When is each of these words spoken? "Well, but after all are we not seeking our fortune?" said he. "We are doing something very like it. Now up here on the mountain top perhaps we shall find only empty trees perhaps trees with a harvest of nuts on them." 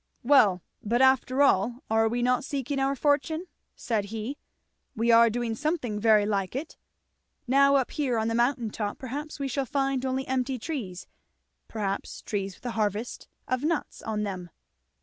"Well, 0.23 0.63
but 0.83 0.99
after 1.03 1.43
all 1.43 1.83
are 1.87 2.07
we 2.09 2.23
not 2.23 2.43
seeking 2.43 2.79
our 2.79 2.95
fortune?" 2.95 3.45
said 3.75 4.05
he. 4.05 4.39
"We 4.95 5.11
are 5.11 5.29
doing 5.29 5.53
something 5.53 5.99
very 5.99 6.25
like 6.25 6.55
it. 6.55 6.75
Now 7.45 7.75
up 7.75 7.91
here 7.91 8.17
on 8.17 8.27
the 8.27 8.33
mountain 8.33 8.71
top 8.71 8.97
perhaps 8.97 9.39
we 9.39 9.47
shall 9.47 9.67
find 9.67 10.03
only 10.03 10.25
empty 10.25 10.57
trees 10.57 11.05
perhaps 11.67 12.23
trees 12.23 12.55
with 12.55 12.65
a 12.65 12.71
harvest 12.71 13.27
of 13.47 13.63
nuts 13.63 14.01
on 14.01 14.23
them." 14.23 14.49